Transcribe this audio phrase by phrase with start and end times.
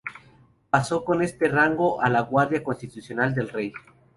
[0.71, 3.71] Pasó con este rango a la Guardia Constitucional del Rey.